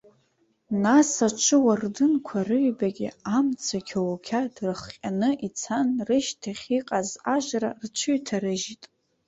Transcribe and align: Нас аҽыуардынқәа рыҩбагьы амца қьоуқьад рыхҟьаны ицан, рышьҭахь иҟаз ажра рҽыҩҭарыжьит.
Нас 0.83 1.09
аҽыуардынқәа 1.27 2.39
рыҩбагьы 2.47 3.09
амца 3.35 3.79
қьоуқьад 3.87 4.53
рыхҟьаны 4.67 5.29
ицан, 5.47 5.87
рышьҭахь 6.07 6.65
иҟаз 6.77 7.09
ажра 7.35 7.69
рҽыҩҭарыжьит. 7.83 8.83